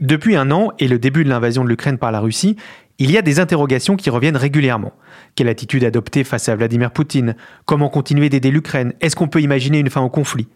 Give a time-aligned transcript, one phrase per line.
[0.00, 2.56] Depuis un an et le début de l'invasion de l'Ukraine par la Russie,
[2.98, 4.92] il y a des interrogations qui reviennent régulièrement.
[5.34, 7.34] Quelle attitude adopter face à Vladimir Poutine?
[7.64, 8.92] Comment continuer d'aider l'Ukraine?
[9.00, 10.48] Est-ce qu'on peut imaginer une fin au conflit?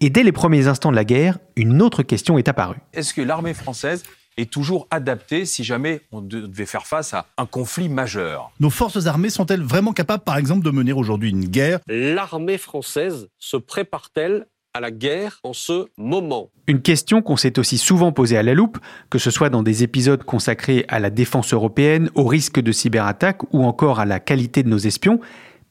[0.00, 2.76] Et dès les premiers instants de la guerre, une autre question est apparue.
[2.92, 4.02] Est-ce que l'armée française
[4.38, 8.50] est toujours adaptée si jamais on de- devait faire face à un conflit majeur?
[8.60, 11.78] Nos forces armées sont-elles vraiment capables, par exemple, de mener aujourd'hui une guerre?
[11.86, 17.78] L'armée française se prépare-t-elle à la guerre en ce moment Une question qu'on s'est aussi
[17.78, 21.54] souvent posée à la loupe, que ce soit dans des épisodes consacrés à la défense
[21.54, 25.18] européenne, au risque de cyberattaque ou encore à la qualité de nos espions.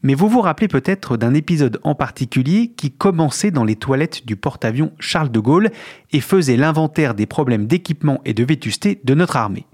[0.01, 4.35] Mais vous vous rappelez peut-être d'un épisode en particulier qui commençait dans les toilettes du
[4.35, 5.69] porte-avions Charles de Gaulle
[6.11, 9.67] et faisait l'inventaire des problèmes d'équipement et de vétusté de notre armée.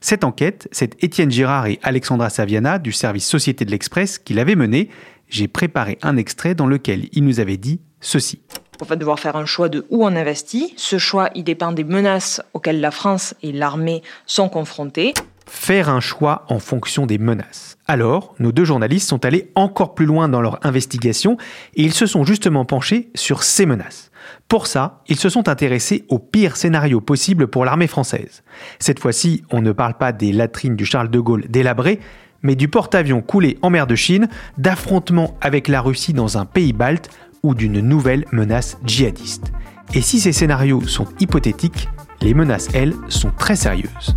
[0.00, 4.54] Cette enquête, c'est Étienne Girard et Alexandra Saviana du service Société de l'Express qui l'avaient
[4.54, 4.90] menée.
[5.28, 8.40] J'ai préparé un extrait dans lequel il nous avait dit ceci.
[8.80, 10.74] On va devoir faire un choix de où on investit.
[10.76, 15.14] Ce choix, il dépend des menaces auxquelles la France et l'armée sont confrontées.
[15.48, 17.78] faire un choix en fonction des menaces.
[17.86, 21.36] Alors, nos deux journalistes sont allés encore plus loin dans leur investigation
[21.74, 24.10] et ils se sont justement penchés sur ces menaces.
[24.48, 28.42] Pour ça, ils se sont intéressés au pire scénario possible pour l'armée française.
[28.80, 32.00] Cette fois-ci, on ne parle pas des latrines du Charles de Gaulle délabrées,
[32.42, 34.28] mais du porte-avions coulé en mer de Chine,
[34.58, 37.08] d'affrontements avec la Russie dans un pays balte
[37.46, 39.52] ou d'une nouvelle menace djihadiste.
[39.94, 41.88] Et si ces scénarios sont hypothétiques,
[42.20, 44.16] les menaces, elles, sont très sérieuses.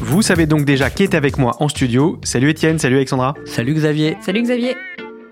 [0.00, 2.18] Vous savez donc déjà qui est avec moi en studio.
[2.24, 3.34] Salut Étienne, salut Alexandra.
[3.44, 4.16] Salut Xavier.
[4.20, 4.74] Salut Xavier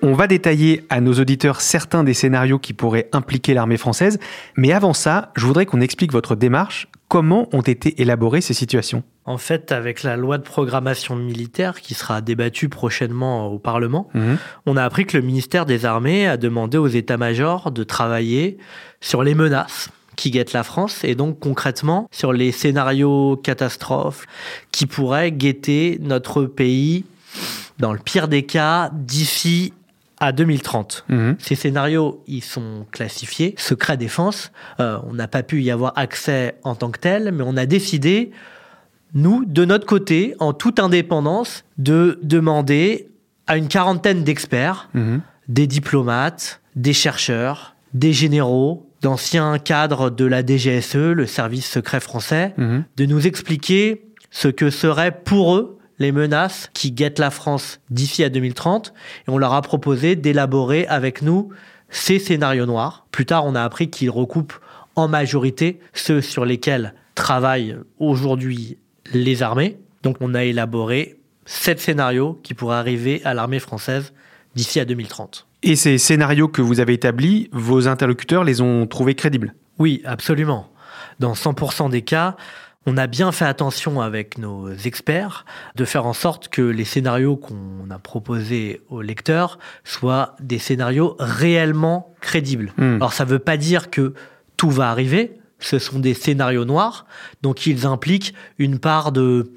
[0.02, 4.20] On va détailler à nos auditeurs certains des scénarios qui pourraient impliquer l'armée française.
[4.56, 6.88] Mais avant ça, je voudrais qu'on explique votre démarche.
[7.14, 11.94] Comment ont été élaborées ces situations En fait, avec la loi de programmation militaire qui
[11.94, 14.08] sera débattue prochainement au Parlement,
[14.66, 18.58] on a appris que le ministère des Armées a demandé aux états-majors de travailler
[19.00, 24.26] sur les menaces qui guettent la France et donc concrètement sur les scénarios catastrophes
[24.72, 27.04] qui pourraient guetter notre pays.
[27.78, 29.72] Dans le pire des cas d'ici
[30.24, 31.04] à 2030.
[31.08, 31.36] Mhm.
[31.38, 34.50] Ces scénarios, ils sont classifiés, secret défense.
[34.80, 37.66] Euh, on n'a pas pu y avoir accès en tant que tel, mais on a
[37.66, 38.30] décidé,
[39.14, 43.08] nous, de notre côté, en toute indépendance, de demander
[43.46, 45.20] à une quarantaine d'experts, Mhm.
[45.48, 52.54] des diplomates, des chercheurs, des généraux, d'anciens cadres de la DGSE, le service secret français,
[52.56, 52.84] Mhm.
[52.96, 58.24] de nous expliquer ce que seraient pour eux les menaces qui guettent la France d'ici
[58.24, 58.92] à 2030.
[59.26, 61.50] Et on leur a proposé d'élaborer avec nous
[61.88, 63.06] ces scénarios noirs.
[63.10, 64.58] Plus tard, on a appris qu'ils recoupent
[64.96, 68.78] en majorité ceux sur lesquels travaillent aujourd'hui
[69.12, 69.78] les armées.
[70.02, 74.12] Donc on a élaboré sept scénarios qui pourraient arriver à l'armée française
[74.54, 75.46] d'ici à 2030.
[75.62, 79.54] Et ces scénarios que vous avez établis, vos interlocuteurs les ont trouvés crédibles?
[79.78, 80.70] Oui, absolument.
[81.20, 82.36] Dans 100% des cas,
[82.86, 85.44] on a bien fait attention avec nos experts
[85.74, 91.16] de faire en sorte que les scénarios qu'on a proposés aux lecteurs soient des scénarios
[91.18, 92.72] réellement crédibles.
[92.76, 92.96] Hmm.
[92.96, 94.14] Alors ça ne veut pas dire que
[94.56, 97.06] tout va arriver, ce sont des scénarios noirs,
[97.42, 99.50] donc ils impliquent une part de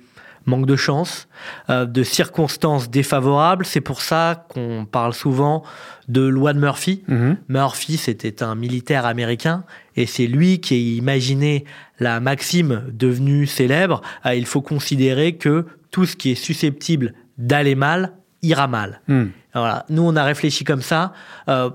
[0.47, 1.27] manque de chance,
[1.69, 3.65] euh, de circonstances défavorables.
[3.65, 5.63] C'est pour ça qu'on parle souvent
[6.07, 7.03] de loi de Murphy.
[7.07, 7.37] Mhm.
[7.49, 9.63] Murphy, c'était un militaire américain
[9.95, 11.65] et c'est lui qui a imaginé
[11.99, 14.01] la maxime devenue célèbre.
[14.25, 19.01] euh, il faut considérer que tout ce qui est susceptible d'aller mal ira mal.
[19.07, 19.27] Hmm.
[19.53, 19.85] Voilà.
[19.89, 21.13] Nous, on a réfléchi comme ça.
[21.49, 21.69] Euh,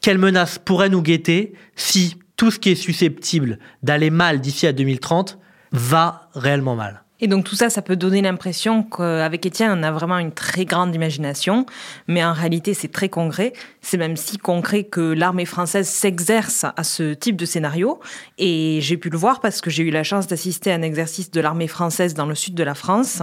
[0.00, 4.72] quelle menace pourrait nous guetter si tout ce qui est susceptible d'aller mal d'ici à
[4.72, 5.38] 2030
[5.72, 7.03] va réellement mal?
[7.20, 10.64] Et donc tout ça, ça peut donner l'impression qu'avec Étienne, on a vraiment une très
[10.64, 11.64] grande imagination,
[12.08, 13.52] mais en réalité, c'est très concret.
[13.82, 18.00] C'est même si concret que l'armée française s'exerce à ce type de scénario.
[18.38, 21.30] Et j'ai pu le voir parce que j'ai eu la chance d'assister à un exercice
[21.30, 23.22] de l'armée française dans le sud de la France.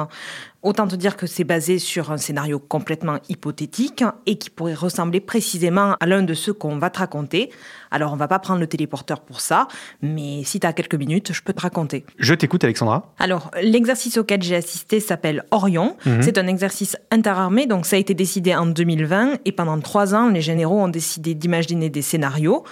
[0.63, 5.19] Autant te dire que c'est basé sur un scénario complètement hypothétique et qui pourrait ressembler
[5.19, 7.49] précisément à l'un de ceux qu'on va te raconter.
[7.89, 9.67] Alors, on va pas prendre le téléporteur pour ça,
[10.03, 12.05] mais si tu as quelques minutes, je peux te raconter.
[12.19, 13.11] Je t'écoute, Alexandra.
[13.17, 15.97] Alors, l'exercice auquel j'ai assisté s'appelle Orion.
[16.05, 16.21] Mhm.
[16.21, 20.29] C'est un exercice interarmé, donc ça a été décidé en 2020 et pendant trois ans,
[20.29, 22.63] les généraux ont décidé d'imaginer des scénarios.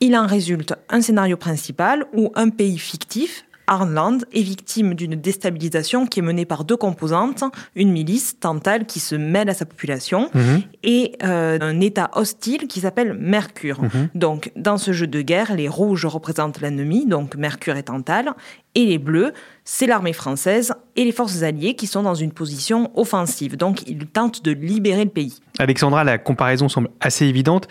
[0.00, 6.06] Il en résulte un scénario principal où un pays fictif, Arnland, est victime d'une déstabilisation
[6.06, 10.30] qui est menée par deux composantes, une milice, Tantale, qui se mêle à sa population,
[10.34, 10.62] Mhm.
[10.82, 13.82] et euh, un État hostile qui s'appelle Mercure.
[13.82, 14.08] Mhm.
[14.14, 18.32] Donc, dans ce jeu de guerre, les rouges représentent l'ennemi, donc Mercure et Tantale,
[18.74, 19.32] et les bleus,
[19.64, 23.56] c'est l'armée française et les forces alliées qui sont dans une position offensive.
[23.56, 25.40] Donc, ils tentent de libérer le pays.
[25.58, 27.66] Alexandra, la comparaison semble assez évidente.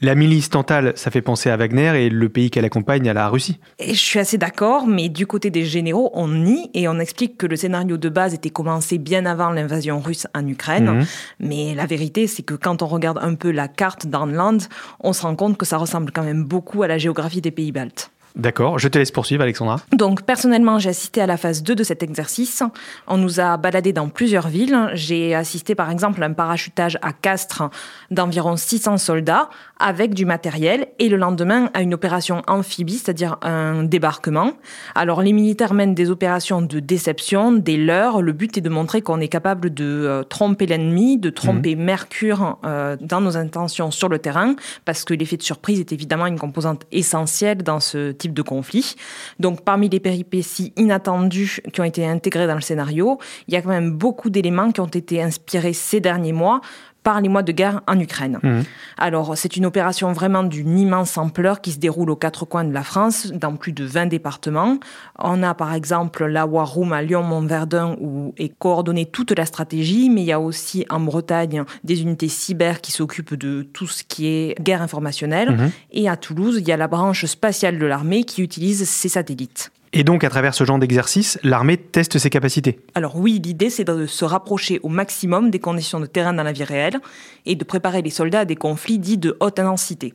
[0.00, 3.28] La milice Tantale, ça fait penser à Wagner et le pays qu'elle accompagne à la
[3.28, 3.58] Russie.
[3.80, 7.36] Et je suis assez d'accord, mais du côté des généraux, on nie et on explique
[7.36, 10.98] que le scénario de base était commencé bien avant l'invasion russe en Ukraine.
[10.98, 11.06] Mhm.
[11.40, 14.60] Mais la vérité, c'est que quand on regarde un peu la carte d'Arnland,
[15.00, 17.72] on se rend compte que ça ressemble quand même beaucoup à la géographie des pays
[17.72, 18.12] baltes.
[18.38, 19.80] D'accord, je te laisse poursuivre, Alexandra.
[19.92, 22.62] Donc personnellement, j'ai assisté à la phase 2 de cet exercice.
[23.08, 24.90] On nous a baladé dans plusieurs villes.
[24.94, 27.64] J'ai assisté par exemple à un parachutage à Castres
[28.12, 29.50] d'environ 600 soldats
[29.80, 34.52] avec du matériel et le lendemain à une opération amphibie, c'est-à-dire un débarquement.
[34.94, 38.22] Alors les militaires mènent des opérations de déception, des leurres.
[38.22, 42.58] Le but est de montrer qu'on est capable de euh, tromper l'ennemi, de tromper Mercure
[42.64, 46.38] euh, dans nos intentions sur le terrain, parce que l'effet de surprise est évidemment une
[46.38, 48.94] composante essentielle dans ce type de conflit.
[49.38, 53.62] Donc parmi les péripéties inattendues qui ont été intégrées dans le scénario, il y a
[53.62, 56.60] quand même beaucoup d'éléments qui ont été inspirés ces derniers mois
[57.08, 58.38] par les mois de guerre en Ukraine.
[58.42, 58.64] Mhm.
[58.98, 62.74] Alors, c'est une opération vraiment d'une immense ampleur qui se déroule aux quatre coins de
[62.74, 64.76] la France, dans plus de 20 départements.
[65.18, 70.10] On a par exemple la War Room à Lyon-Montverdun où est coordonnée toute la stratégie,
[70.10, 74.04] mais il y a aussi en Bretagne des unités cyber qui s'occupent de tout ce
[74.04, 75.52] qui est guerre informationnelle.
[75.52, 75.70] Mhm.
[75.92, 79.72] Et à Toulouse, il y a la branche spatiale de l'armée qui utilise ses satellites.
[79.92, 82.80] Et donc, à travers ce genre d'exercice, l'armée teste ses capacités.
[82.94, 86.52] Alors oui, l'idée c'est de se rapprocher au maximum des conditions de terrain dans la
[86.52, 87.00] vie réelle
[87.46, 90.14] et de préparer les soldats à des conflits dits de haute intensité.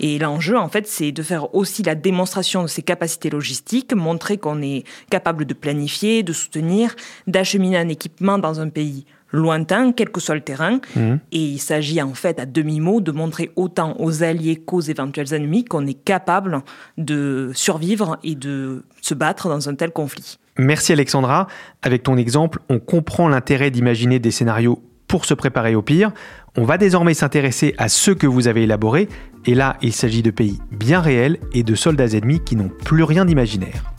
[0.00, 4.36] Et l'enjeu en fait c'est de faire aussi la démonstration de ses capacités logistiques, montrer
[4.36, 6.94] qu'on est capable de planifier, de soutenir,
[7.26, 10.80] d'acheminer un équipement dans un pays lointain, quel que soit le terrain.
[10.96, 11.18] Mhm.
[11.32, 15.64] Et il s'agit en fait à demi-mot de montrer autant aux alliés qu'aux éventuels ennemis
[15.64, 16.62] qu'on est capable
[16.96, 20.38] de survivre et de se battre dans un tel conflit.
[20.56, 21.48] Merci Alexandra.
[21.82, 26.12] Avec ton exemple, on comprend l'intérêt d'imaginer des scénarios pour se préparer au pire.
[26.56, 29.08] On va désormais s'intéresser à ceux que vous avez élaborés.
[29.46, 33.02] Et là, il s'agit de pays bien réels et de soldats ennemis qui n'ont plus
[33.02, 33.93] rien d'imaginaire.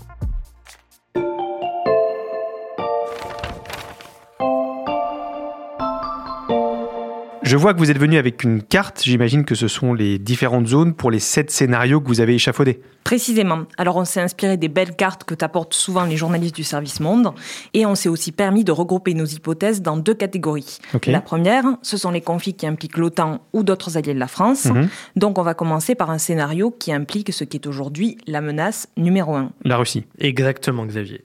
[7.45, 9.03] Je vois que vous êtes venu avec une carte.
[9.03, 12.81] J'imagine que ce sont les différentes zones pour les sept scénarios que vous avez échafaudés.
[13.03, 13.65] Précisément.
[13.77, 17.33] Alors on s'est inspiré des belles cartes que t'apportent souvent les journalistes du service Monde
[17.75, 20.79] et on s'est aussi permis de regrouper nos hypothèses dans deux catégories.
[21.05, 24.65] La première, ce sont les conflits qui impliquent l'OTAN ou d'autres alliés de la France.
[24.65, 24.89] Mhm.
[25.15, 28.87] Donc on va commencer par un scénario qui implique ce qui est aujourd'hui la menace
[28.97, 29.51] numéro un.
[29.63, 30.07] La Russie.
[30.17, 31.23] Exactement, Xavier.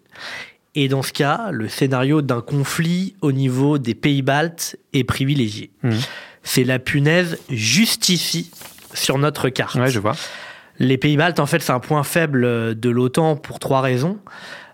[0.75, 5.71] Et dans ce cas, le scénario d'un conflit au niveau des pays baltes est privilégié.
[5.83, 5.99] Mhm.
[6.43, 8.51] C'est la punaise justifie
[8.95, 9.75] sur notre carte.
[9.75, 10.17] Ouais, je vois.
[10.79, 14.19] Les pays baltes, en fait, c'est un point faible de l'OTAN pour trois raisons.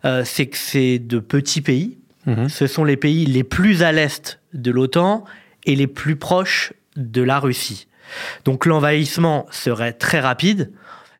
[0.05, 1.99] Euh, c'est que c'est de petits pays.
[2.27, 2.49] Mhm.
[2.49, 5.25] Ce sont les pays les plus à l'est de l'OTAN
[5.65, 7.89] et les plus proches de la Russie.
[8.45, 10.73] Donc l'envahissement serait très rapide.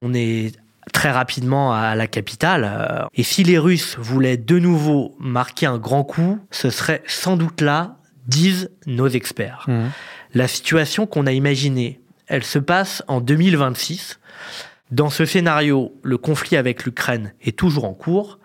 [0.03, 0.53] On est
[0.93, 2.65] très rapidement à la capitale.
[2.65, 7.37] euh, Et si les Russes voulaient de nouveau marquer un grand coup, ce serait sans
[7.37, 9.65] doute là, disent nos experts.
[9.69, 9.91] Mhm.
[10.35, 14.19] La situation qu'on a imaginée, elle se passe en 2026.
[14.91, 18.39] Dans ce scénario, le conflit avec l'Ukraine est toujours en cours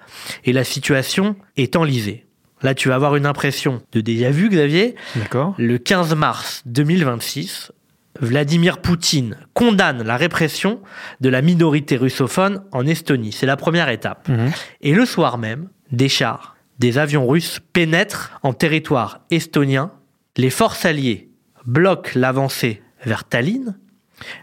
[0.43, 2.25] et la situation est enlisée.
[2.63, 4.95] Là, tu vas avoir une impression de déjà vu, Xavier.
[5.15, 5.55] D'accord.
[5.57, 7.71] Le 15 mars 2026,
[8.19, 10.81] Vladimir Poutine condamne la répression
[11.21, 13.31] de la minorité russophone en Estonie.
[13.31, 14.27] C'est la première étape.
[14.27, 14.51] Mhm.
[14.81, 19.91] Et le soir même, des chars, des avions russes pénètrent en territoire estonien.
[20.37, 21.29] Les forces alliées
[21.65, 23.77] bloquent l'avancée vers Tallinn,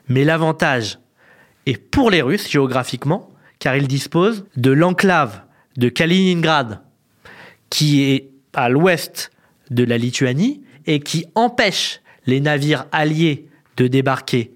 [0.09, 0.99] mais l'avantage
[1.67, 5.43] est pour les Russes géographiquement, car ils disposent de l'enclave
[5.77, 6.81] de Kaliningrad,
[7.71, 9.31] qui est à l'ouest
[9.71, 13.48] de la Lituanie et qui empêche les navires alliés
[13.79, 14.53] de débarquer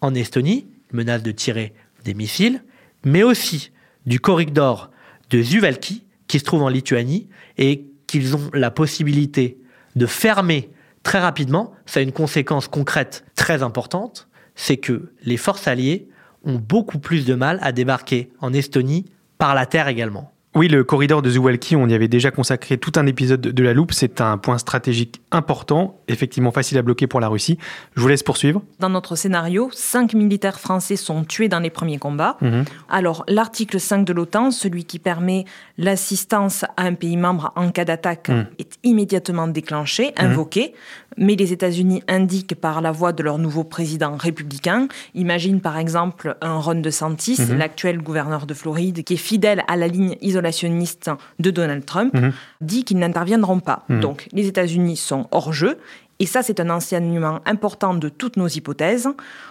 [0.00, 1.72] en Estonie, menace de tirer
[2.04, 2.62] des missiles,
[3.04, 3.72] mais aussi
[4.06, 4.90] du corridor
[5.30, 7.28] de Suwalki, qui se trouve en Lituanie,
[7.58, 9.58] et qu'ils ont la possibilité
[9.96, 10.70] de fermer
[11.02, 11.72] très rapidement.
[11.86, 16.08] Ça a une conséquence concrète très importante, c'est que les forces alliées
[16.44, 19.06] ont beaucoup plus de mal à débarquer en Estonie
[19.38, 20.32] par la terre également.
[20.56, 23.74] Oui, le corridor de Zuwalki, on y avait déjà consacré tout un épisode de la
[23.74, 23.92] loupe.
[23.92, 27.58] C'est un point stratégique important, effectivement facile à bloquer pour la Russie.
[27.94, 28.62] Je vous laisse poursuivre.
[28.80, 32.38] Dans notre scénario, cinq militaires français sont tués dans les premiers combats.
[32.40, 32.64] Mhm.
[32.88, 35.44] Alors, l'article 5 de l'OTAN, celui qui permet
[35.76, 38.46] l'assistance à un pays membre en cas d'attaque, Mhm.
[38.58, 40.72] est immédiatement déclenché, invoqué.
[41.18, 46.36] Mais les États-Unis indiquent par la voix de leur nouveau président républicain, imagine par exemple
[46.40, 47.58] un Ron DeSantis, Mhm.
[47.58, 50.16] l'actuel gouverneur de Floride, qui est fidèle à la ligne
[51.38, 52.32] de Donald Trump, Mhm.
[52.60, 53.84] dit qu'ils n'interviendront pas.
[53.88, 54.00] Mhm.
[54.00, 55.78] Donc, les États-Unis sont hors jeu.
[56.18, 59.06] Et ça, c'est un enseignement important de toutes nos hypothèses.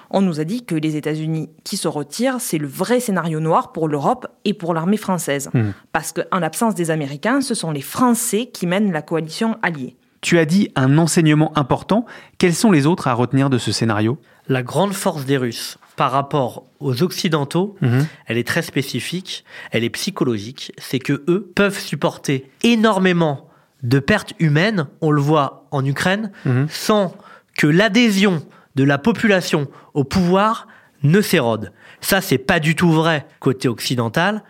[0.09, 3.71] On nous a dit que les États-Unis qui se retirent, c'est le vrai scénario noir
[3.71, 5.51] pour l'Europe et pour l'armée française.
[5.53, 5.73] Mhm.
[5.91, 9.95] Parce qu'en l'absence des Américains, ce sont les Français qui mènent la coalition alliée.
[10.21, 12.05] Tu as dit un enseignement important.
[12.39, 14.17] Quels sont les autres à retenir de ce scénario?
[14.47, 18.05] La grande force des Russes par rapport aux Occidentaux, Mhm.
[18.27, 23.49] elle est très spécifique, elle est psychologique, c'est que eux peuvent supporter énormément
[23.83, 26.67] de pertes humaines, on le voit en Ukraine, Mhm.
[26.69, 27.15] sans
[27.57, 30.67] que l'adhésion de la population au pouvoir
[31.03, 31.71] ne s'érode.
[32.01, 34.43] Ça, c'est pas du tout vrai côté occidental.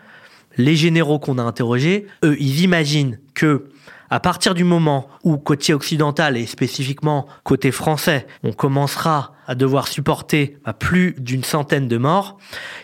[0.56, 3.68] Les généraux qu'on a interrogés, eux, ils imaginent que
[4.10, 9.88] à partir du moment où côté occidental et spécifiquement côté français, on commencera à devoir
[9.88, 12.38] supporter bah, plus d'une centaine de morts,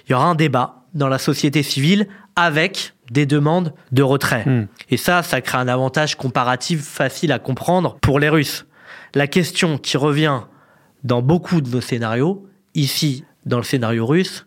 [0.06, 4.44] il y aura un débat dans la société civile avec des demandes de retrait.
[4.46, 4.68] Mm.
[4.90, 8.66] Et ça, ça crée un avantage comparatif facile à comprendre pour les Russes.
[9.14, 10.40] La question qui revient
[11.04, 14.46] dans beaucoup de nos scénarios, ici dans le scénario russe,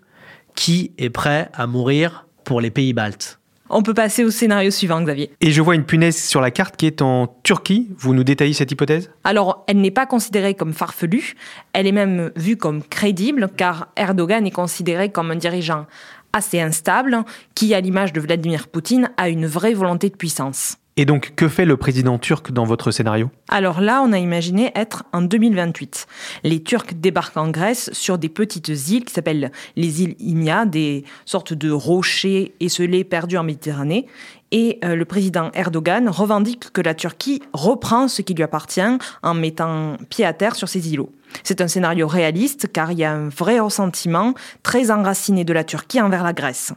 [0.55, 3.39] qui est prêt à mourir pour les pays baltes?
[3.69, 5.31] On peut passer au scénario suivant, Xavier.
[5.41, 7.89] Et je vois une punaise sur la carte qui est en Turquie.
[7.97, 9.09] Vous nous détaillez cette hypothèse?
[9.23, 11.33] Alors, elle n'est pas considérée comme farfelue,
[11.73, 15.87] elle est même vue comme crédible, car Erdogan est considéré comme un dirigeant
[16.31, 17.23] assez instable,
[17.55, 20.77] qui, à l'image de Vladimir Poutine, a une vraie volonté de puissance.
[20.97, 23.29] Et donc, que fait le président turc dans votre scénario?
[23.49, 26.07] Alors là, on a imaginé être en 2028.
[26.45, 31.03] Les Turcs débarquent en Grèce sur des petites îles qui s'appellent les îles Imia, des
[31.25, 34.07] sortes de rochers esselés perdus en Méditerranée.
[34.53, 38.79] Et euh, le président Erdogan revendique que la Turquie reprend ce qui lui appartient
[39.21, 41.11] en mettant pied à terre sur ces îlots.
[41.43, 44.33] C'est un scénario réaliste car il y a un vrai ressentiment
[44.63, 46.71] très enraciné de la Turquie envers la Grèce.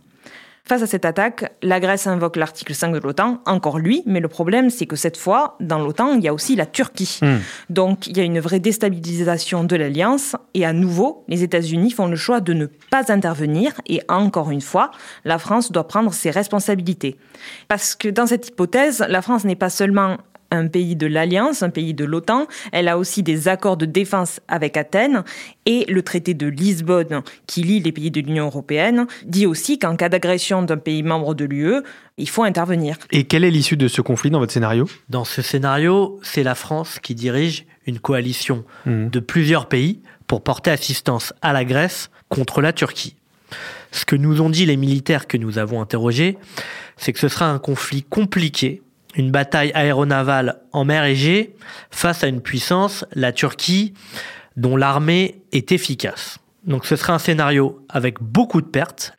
[0.68, 4.28] Face à cette attaque, la Grèce invoque l'article 5 de l'OTAN, encore lui, mais le
[4.28, 7.20] problème c'est que cette fois, dans l'OTAN, il y a aussi la Turquie.
[7.22, 7.38] Hmm.
[7.70, 12.06] Donc il y a une vraie déstabilisation de l'alliance et à nouveau, les États-Unis font
[12.06, 14.90] le choix de ne pas intervenir et encore une fois,
[15.24, 17.16] la France doit prendre ses responsabilités.
[17.68, 20.18] Parce que dans cette hypothèse, la France n'est pas seulement
[20.50, 22.46] un pays de l'Alliance, un pays de l'OTAN.
[22.72, 25.22] Elle a aussi des accords de défense avec Athènes
[25.66, 29.96] et le traité de Lisbonne qui lie les pays de l'Union européenne dit aussi qu'en
[29.96, 31.82] cas d'agression d'un pays membre de l'UE,
[32.16, 32.96] il faut intervenir.
[33.10, 34.88] Et quelle est l'issue de ce conflit dans votre scénario?
[35.08, 39.10] Dans ce scénario, c'est la France qui dirige une coalition Mhm.
[39.10, 43.14] de plusieurs pays pour porter assistance à la Grèce contre la Turquie.
[43.92, 46.36] Ce que nous ont dit les militaires que nous avons interrogés,
[46.98, 48.82] c'est que ce sera un conflit compliqué,
[49.18, 51.54] une bataille aéronavale en mer Égée
[51.90, 53.92] face à une puissance, la Turquie,
[54.56, 56.38] dont l'armée est efficace.
[56.64, 59.12] Donc ce sera un scénario avec beaucoup de pertes.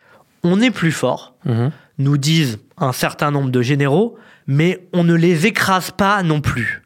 [0.44, 1.72] On est plus fort, Mhm.
[1.98, 6.82] nous disent un certain nombre de généraux, mais on ne les écrase pas non plus.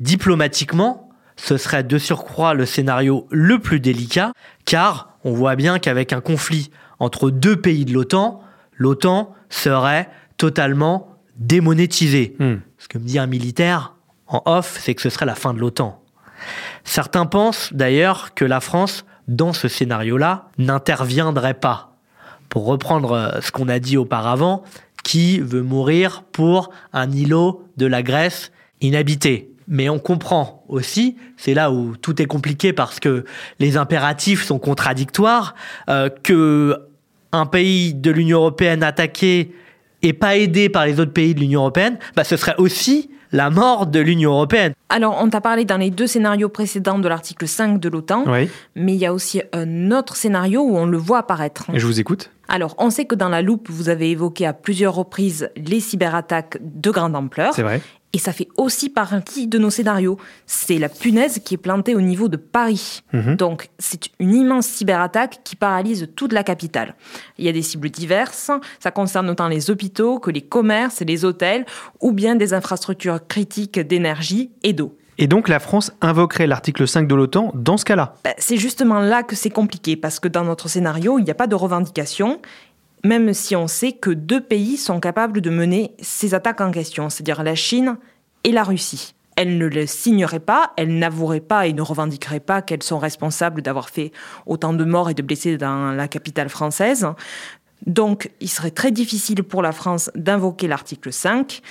[0.00, 4.32] Diplomatiquement, ce serait de surcroît le scénario le plus délicat,
[4.64, 8.40] car on voit bien qu'avec un conflit entre deux pays de l'OTAN,
[8.76, 12.36] l'OTAN serait totalement démonétisée.
[12.38, 12.56] Hmm.
[12.78, 13.94] Ce que me dit un militaire
[14.26, 16.02] en off, c'est que ce serait la fin de l'OTAN.
[16.84, 21.96] Certains pensent d'ailleurs que la France, dans ce scénario-là, n'interviendrait pas.
[22.48, 24.62] Pour reprendre euh, ce qu'on a dit auparavant,
[25.04, 29.50] qui veut mourir pour un îlot de la Grèce inhabité?
[29.66, 33.24] Mais on comprend aussi, c'est là où tout est compliqué parce que
[33.58, 35.54] les impératifs sont contradictoires,
[35.90, 36.78] euh, que
[37.32, 39.52] un pays de l'Union européenne attaqué
[40.02, 43.50] et pas aidé par les autres pays de l'Union européenne, bah, ce serait aussi la
[43.50, 44.72] mort de l'Union européenne.
[44.88, 48.48] Alors, on t'a parlé dans les deux scénarios précédents de l'article 5 de l'OTAN, Oui.
[48.74, 51.66] mais il y a aussi un autre scénario où on le voit apparaître.
[51.74, 52.30] Et je vous écoute.
[52.48, 56.56] Alors, on sait que dans la loupe, vous avez évoqué à plusieurs reprises les cyberattaques
[56.62, 57.52] de grande ampleur.
[57.52, 57.82] C'est vrai.
[58.14, 60.18] Et ça fait aussi partie de nos scénarios.
[60.46, 63.02] C'est la punaise qui est plantée au niveau de Paris.
[63.12, 63.36] Mhm.
[63.36, 66.94] Donc, c'est une immense cyberattaque qui paralyse toute la capitale.
[67.36, 68.50] Il y a des cibles diverses.
[68.80, 71.66] Ça concerne autant les hôpitaux que les commerces et les hôtels,
[72.00, 74.96] ou bien des infrastructures critiques d'énergie et d'eau.
[75.20, 78.14] Et donc la France invoquerait l'article 5 de l'OTAN dans ce cas-là?
[78.22, 81.34] Ben, c'est justement là que c'est compliqué, parce que dans notre scénario, il n'y a
[81.34, 82.40] pas de revendication,
[83.04, 87.08] même si on sait que deux pays sont capables de mener ces attaques en question,
[87.10, 87.96] c'est-à-dire la Chine
[88.44, 89.14] et la Russie.
[89.36, 93.62] Elles ne le signeraient pas, elles n'avoueraient pas et ne revendiqueraient pas qu'elles sont responsables
[93.62, 94.10] d'avoir fait
[94.46, 97.06] autant de morts et de blessés dans la capitale française.
[97.86, 101.62] Donc, il serait très difficile pour la France d'invoquer l'article 5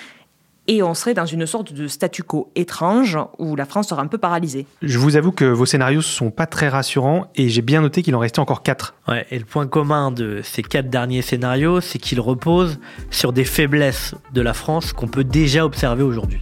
[0.68, 4.08] et on serait dans une sorte de statu quo étrange où la France serait un
[4.08, 4.66] peu paralysée.
[4.82, 8.16] Je vous avoue que vos scénarios sont pas très rassurants et j'ai bien noté qu'il
[8.16, 8.96] en restait encore 4.
[9.08, 13.46] Ouais, et le point commun de ces quatre derniers scénarios, c'est qu'ils reposent sur des
[13.46, 16.42] faiblesses de la France qu'on peut déjà observer aujourd'hui.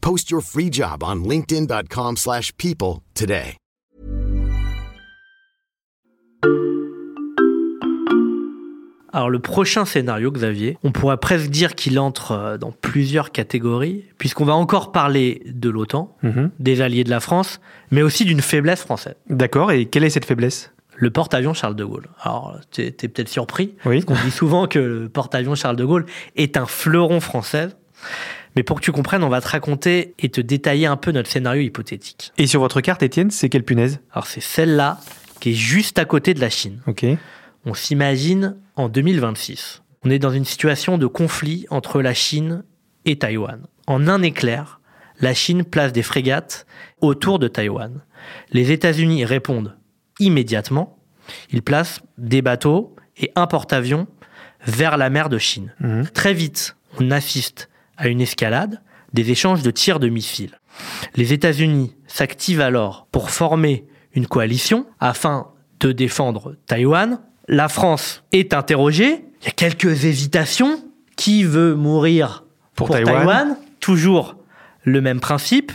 [0.00, 3.56] Post your free job on linkedin.com/people slash people today.
[9.12, 14.04] Alors le prochain scénario, Xavier, on pourrait presque dire qu'il entre euh, dans plusieurs catégories,
[14.18, 16.50] puisqu'on va encore parler de l'OTAN, Mhm.
[16.60, 19.16] des alliés de la France, mais aussi d'une faiblesse française.
[19.28, 20.72] D'accord, et quelle est cette faiblesse?
[20.96, 22.06] Le porte-avions Charles de Gaulle.
[22.20, 24.04] Alors, t'es t'es peut-être surpris, Oui.
[24.06, 27.68] On dit souvent que le porte-avions Charles de Gaulle est un fleuron français.
[28.56, 31.30] Mais pour que tu comprennes, on va te raconter et te détailler un peu notre
[31.30, 32.32] scénario hypothétique.
[32.36, 34.00] Et sur votre carte, Étienne, c'est quelle punaise?
[34.12, 34.98] Alors c'est celle-là
[35.40, 36.80] qui est juste à côté de la Chine.
[36.86, 37.06] Ok.
[37.64, 39.82] On s'imagine en 2026.
[40.04, 42.64] On est dans une situation de conflit entre la Chine
[43.04, 43.66] et Taïwan.
[43.86, 44.80] En un éclair,
[45.20, 46.66] la Chine place des frégates
[47.00, 48.02] autour de Taïwan.
[48.50, 49.76] Les États-Unis répondent
[50.18, 50.98] immédiatement.
[51.50, 54.06] Ils placent des bateaux et un porte-avions
[54.66, 55.74] vers la mer de Chine.
[55.80, 56.08] Mhm.
[56.08, 57.69] Très vite, on assiste
[58.00, 58.80] à une escalade,
[59.12, 60.58] des échanges de tirs de missiles.
[61.14, 63.84] Les États-Unis s'activent alors pour former
[64.14, 65.48] une coalition afin
[65.80, 67.20] de défendre Taïwan.
[67.46, 69.24] La France est interrogée.
[69.42, 70.82] Il y a quelques hésitations.
[71.16, 73.56] Qui veut mourir Pour pour, Taïwan Taïwan?
[73.80, 74.36] Toujours
[74.84, 75.70] le même principe.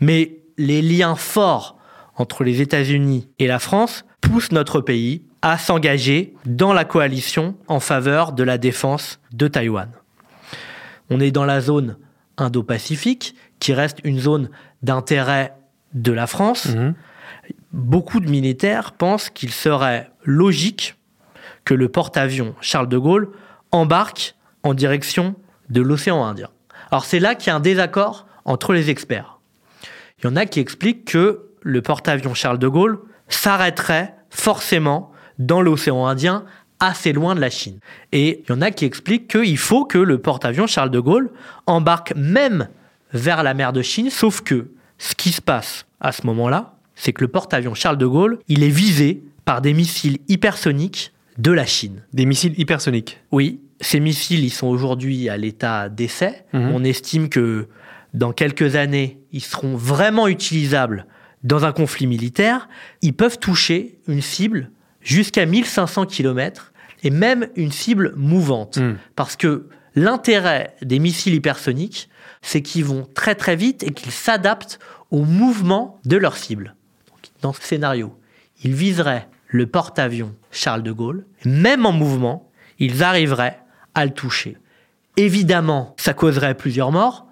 [0.00, 1.78] Mais les liens forts
[2.16, 7.78] entre les États-Unis et la France poussent notre pays à s'engager dans la coalition en
[7.78, 9.90] faveur de la défense de Taïwan.
[11.12, 11.96] On est dans la zone
[12.38, 14.50] Indo-Pacifique, qui reste une zone
[14.82, 15.54] d'intérêt
[15.94, 16.66] de la France.
[16.66, 16.94] Mhm.
[17.72, 20.96] Beaucoup de militaires pensent qu'il serait logique
[21.64, 23.30] que le porte-avions Charles de Gaulle
[23.70, 25.34] embarque en direction
[25.70, 26.48] de l'océan Indien.
[26.90, 29.38] Alors c'est là qu'il y a un désaccord entre les experts.
[30.18, 32.98] Il y en a qui expliquent que le porte-avions Charles de Gaulle
[33.28, 36.44] s'arrêterait forcément dans l'océan Indien,
[36.82, 37.78] assez loin de la Chine.
[38.10, 41.30] Et il y en a qui expliquent qu'il faut que le porte-avions Charles de Gaulle
[41.66, 42.68] embarque même
[43.12, 44.66] vers la mer de Chine, sauf que
[44.98, 48.64] ce qui se passe à ce moment-là, c'est que le porte-avions Charles de Gaulle, il
[48.64, 52.02] est visé par des missiles hypersoniques de la Chine.
[52.12, 53.20] Des missiles hypersoniques.
[53.30, 56.44] Oui, ces missiles, ils sont aujourd'hui à l'état d'essai.
[56.52, 56.72] Mhm.
[56.74, 57.68] On estime que
[58.12, 61.06] dans quelques années, ils seront vraiment utilisables
[61.44, 62.68] dans un conflit militaire.
[63.02, 66.71] Ils peuvent toucher une cible jusqu'à 1500 km
[67.02, 68.78] et même une cible mouvante.
[68.78, 68.96] Mhm.
[69.16, 72.08] Parce que l'intérêt des missiles hypersoniques,
[72.40, 74.78] c'est qu'ils vont très très vite et qu'ils s'adaptent
[75.10, 76.74] au mouvement de leur cible.
[77.08, 78.18] Donc, dans ce scénario,
[78.64, 81.26] ils viseraient le porte-avions Charles de Gaulle.
[81.44, 83.60] Même en mouvement, ils arriveraient
[83.94, 84.56] à le toucher.
[85.16, 87.26] Évidemment, ça causerait plusieurs morts.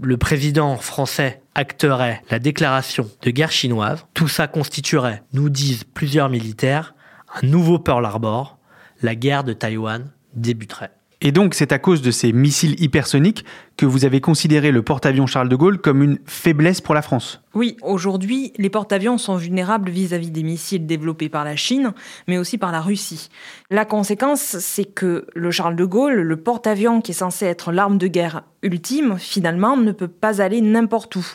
[0.00, 4.04] Le président français acterait la déclaration de guerre chinoise.
[4.14, 6.94] Tout ça constituerait, nous disent plusieurs militaires,
[7.42, 8.57] un nouveau Pearl Harbor,
[9.02, 10.90] la guerre de Taïwan débuterait.
[11.20, 13.44] Et donc, c'est à cause de ces missiles hypersoniques
[13.76, 17.42] que vous avez considéré le porte-avions Charles de Gaulle comme une faiblesse pour la France.
[17.54, 21.92] Oui, aujourd'hui, les porte-avions sont vulnérables vis-à-vis des missiles développés par la Chine,
[22.28, 23.30] mais aussi par la Russie.
[23.68, 27.98] La conséquence, c'est que le Charles de Gaulle, le porte-avions qui est censé être l'arme
[27.98, 31.26] de guerre ultime, finalement, ne peut pas aller n'importe où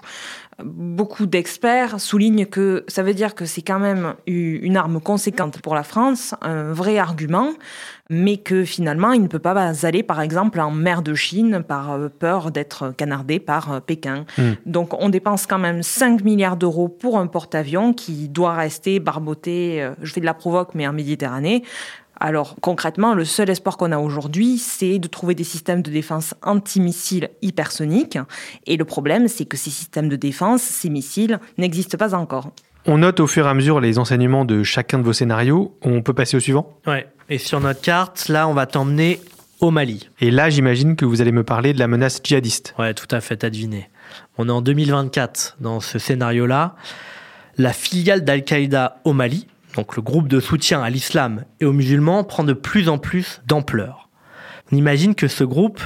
[0.63, 5.75] beaucoup d'experts soulignent que ça veut dire que c'est quand même une arme conséquente pour
[5.75, 7.49] la France, un vrai argument,
[8.09, 9.53] mais que finalement, il ne peut pas
[9.85, 14.25] aller, par exemple, en mer de Chine par euh, peur d'être canardé par euh, Pékin.
[14.37, 14.53] Hmm.
[14.65, 19.81] Donc, on dépense quand même 5 milliards d'euros pour un porte-avions qui doit rester barboté,
[19.81, 21.63] euh, je fais de la provoque, mais en Méditerranée,
[22.23, 26.33] alors concrètement, le seul espoir qu'on a aujourd'hui, c'est de trouver des systèmes de défense
[26.41, 28.17] antimissiles hypersoniques.
[28.65, 32.51] Et le problème, c'est que ces systèmes de défense, ces missiles, n'existent pas encore.
[32.85, 35.77] On note au fur et à mesure les enseignements de chacun de vos scénarios.
[35.81, 36.79] On peut passer au suivant?
[36.87, 37.07] Ouais.
[37.29, 39.19] Et sur notre carte, là, on va t'emmener
[39.59, 40.09] au Mali.
[40.21, 42.73] Et là, j'imagine que vous allez me parler de la menace djihadiste.
[42.79, 43.89] Ouais, tout à fait, t'as deviné.
[44.37, 46.75] On est en 2024 dans ce scénario-là.
[47.57, 52.23] La filiale d'Al-Qaïda au Mali, donc le groupe de soutien à l'islam et aux musulmans,
[52.23, 54.09] prend de plus en plus d'ampleur.
[54.71, 55.81] On imagine que ce groupe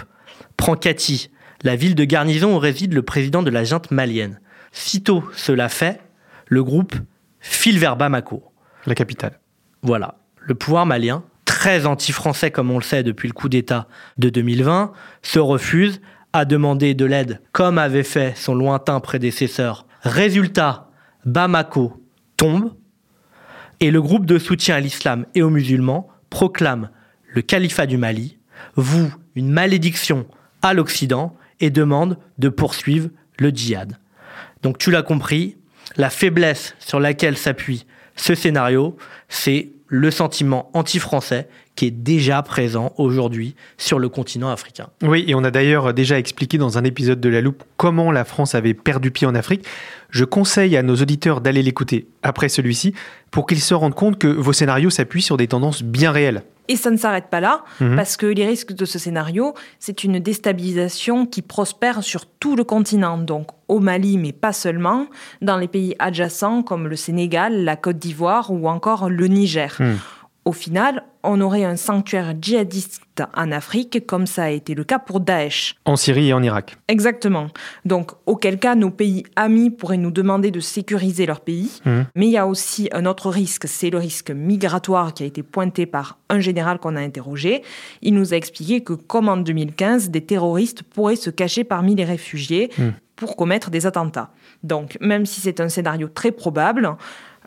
[0.56, 1.30] prend Kati,
[1.64, 4.40] la ville de garnison où réside le président de la junte malienne.
[4.72, 6.02] Sitôt cela fait,
[6.48, 6.96] le groupe
[7.40, 8.44] file vers Bamako.
[8.86, 9.40] La capitale.
[9.82, 10.16] Voilà.
[10.40, 14.92] Le pouvoir malien, très anti-français comme on le sait depuis le coup d'État de 2020,
[15.22, 16.02] se refuse
[16.34, 19.88] à demander de l'aide comme avait fait son lointain prédécesseur.
[20.04, 20.90] Résultat,
[21.26, 22.02] Bamako
[22.38, 22.74] tombe
[23.80, 26.90] et le groupe de soutien à l'islam et aux musulmans proclame
[27.34, 28.38] le califat du Mali,
[28.76, 30.26] voue une malédiction
[30.62, 33.10] à l'Occident et demande de poursuivre
[33.40, 33.98] le djihad.
[34.64, 35.58] Donc tu l'as compris,
[35.96, 37.86] la faiblesse sur laquelle s'appuie
[38.16, 38.98] ce scénario,
[39.30, 44.88] c'est le sentiment anti-français qui est déjà présent aujourd'hui sur le continent africain.
[45.04, 48.26] Oui, et on a d'ailleurs déjà expliqué dans un épisode de La Loupe comment la
[48.26, 49.64] France avait perdu pied en Afrique.
[50.10, 52.94] Je conseille à nos auditeurs d'aller l'écouter après celui-ci
[53.30, 56.44] pour qu'ils se rendent compte que vos scénarios s'appuient sur des tendances bien réelles.
[56.70, 57.96] Et ça ne s'arrête pas là, mhm.
[57.96, 62.66] parce que les risques de ce scénario, c'est une déstabilisation qui prospère sur tout le
[62.66, 65.08] continent, donc au Mali, mais pas seulement,
[65.42, 69.76] dans les pays adjacents comme le Sénégal, la Côte d'Ivoire ou encore le Niger.
[69.80, 69.98] Mhm.
[70.48, 74.98] Au final, on aurait un sanctuaire djihadiste en Afrique, comme ça a été le cas
[74.98, 75.76] pour Daesh.
[75.84, 76.78] En Syrie et en Irak.
[76.88, 77.50] Exactement.
[77.84, 81.82] Donc, auquel cas, nos pays amis pourraient nous demander de sécuriser leur pays.
[81.84, 81.92] Mmh.
[82.16, 85.44] Mais il y a aussi un autre risque, c'est le risque migratoire qui a été
[85.44, 87.62] pointé par un général qu'on a interrogé.
[88.02, 92.06] Il nous a expliqué que, comme en 2015, des terroristes pourraient se cacher parmi les
[92.06, 92.72] réfugiés.
[92.78, 92.84] Mmh.
[93.18, 94.30] pour commettre des attentats.
[94.62, 96.96] Donc, même si c'est un scénario très probable,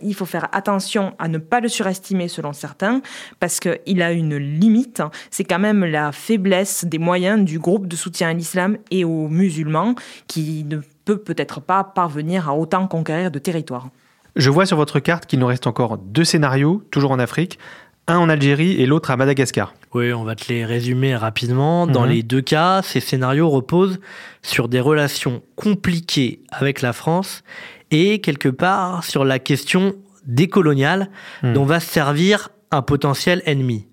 [0.03, 3.03] il faut faire attention à ne pas le surestimer selon certains,
[3.39, 5.03] parce qu'il a une limite.
[5.31, 9.29] C'est quand même la faiblesse des moyens du groupe de soutien à l'islam et aux
[9.29, 9.95] musulmans
[10.27, 13.89] qui ne peut peut-être pas parvenir à autant conquérir de territoire.
[14.37, 17.59] Je vois sur votre carte qu'il nous reste encore deux scénarios, toujours en Afrique,
[18.07, 19.75] un en Algérie et l'autre à Madagascar.
[19.95, 21.87] Oui, on va te les résumer rapidement.
[21.87, 22.11] Dans mhm.
[22.11, 24.01] les deux cas, ces scénarios reposent
[24.43, 27.43] sur des relations compliquées avec la France
[27.91, 29.95] et quelque part sur la question
[30.27, 31.11] décoloniale
[31.43, 31.53] hmm.
[31.53, 33.89] dont va se servir un potentiel ennemi.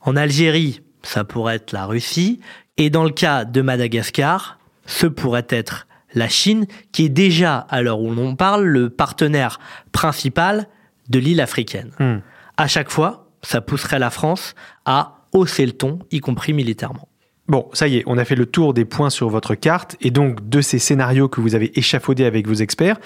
[0.00, 2.40] En Algérie, ça pourrait être la Russie,
[2.76, 7.82] et dans le cas de Madagascar, ce pourrait être la Chine, qui est déjà, à
[7.82, 9.60] l'heure où l'on parle, le partenaire
[9.92, 10.66] principal
[11.08, 11.90] de l'île africaine.
[11.98, 12.18] Hmm.
[12.56, 14.54] À chaque fois, ça pousserait la France
[14.84, 17.08] à hausser le ton, y compris militairement.
[17.48, 20.10] Bon, ça y est, on a fait le tour des points sur votre carte et
[20.10, 22.96] donc de ces scénarios que vous avez échafaudés avec vos experts.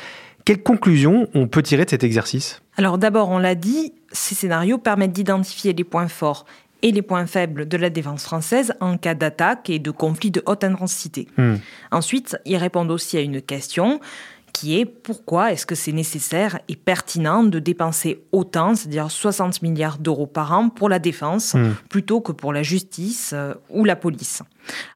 [0.51, 2.61] Quelles conclusions on peut tirer de cet exercice?
[2.77, 6.45] Alors d'abord, on l'a dit, ces scénarios permettent d'identifier les points forts
[6.83, 10.43] et les points faibles de la défense française en cas d'attaque et de conflit de
[10.47, 11.29] haute intensité.
[11.37, 11.55] Hmm.
[11.93, 14.01] Ensuite, ils répondent aussi à une question
[14.53, 19.99] qui est pourquoi est-ce que c'est nécessaire et pertinent de dépenser autant, c'est-à-dire 60 milliards
[19.99, 21.75] d'euros par an pour la défense, hmm.
[21.89, 24.43] plutôt que pour la justice euh, ou la police?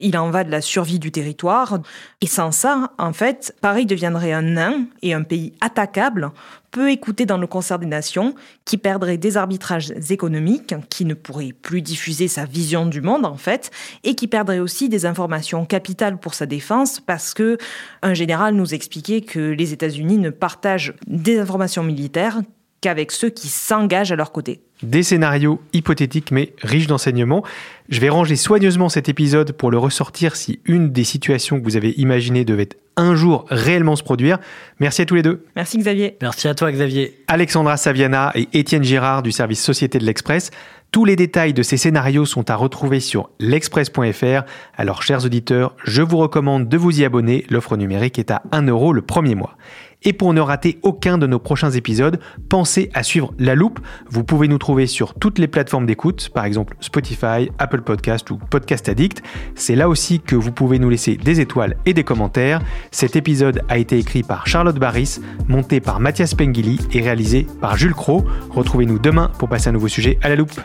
[0.00, 1.78] Il en va de la survie du territoire.
[2.20, 6.30] Et sans ça, en fait, Paris deviendrait un nain et un pays attaquable,
[6.70, 11.52] peu écouté dans le concert des nations, qui perdrait des arbitrages économiques, qui ne pourrait
[11.52, 13.70] plus diffuser sa vision du monde, en fait,
[14.02, 17.58] et qui perdrait aussi des informations capitales pour sa défense, parce que
[18.02, 22.40] un général nous expliquait que les États-Unis ne partagent des informations militaires
[22.84, 24.60] qu'avec ceux qui s'engagent à leur côté.
[24.82, 27.42] Des scénarios hypothétiques mais riches d'enseignements.
[27.88, 31.78] Je vais ranger soigneusement cet épisode pour le ressortir si une des situations que vous
[31.78, 34.38] avez imaginées devait un jour réellement se produire.
[34.80, 35.46] Merci à tous les deux.
[35.56, 36.18] Merci Xavier.
[36.20, 37.24] Merci à toi Xavier.
[37.26, 40.50] Alexandra Saviana et Étienne Girard du service Société de l'Express.
[40.90, 44.42] Tous les détails de ces scénarios sont à retrouver sur l'express.fr.
[44.76, 47.46] Alors chers auditeurs, je vous recommande de vous y abonner.
[47.48, 49.56] L'offre numérique est à 1 euro le premier mois.
[50.04, 53.80] Et pour ne rater aucun de nos prochains épisodes, pensez à suivre La Loupe.
[54.10, 58.36] Vous pouvez nous trouver sur toutes les plateformes d'écoute, par exemple Spotify, Apple Podcast ou
[58.36, 59.22] Podcast Addict.
[59.54, 62.60] C'est là aussi que vous pouvez nous laisser des étoiles et des commentaires.
[62.90, 67.76] Cet épisode a été écrit par Charlotte Barris, monté par Mathias Pengili et réalisé par
[67.76, 68.24] Jules Cro.
[68.50, 70.60] Retrouvez-nous demain pour passer un nouveau sujet à La Loupe.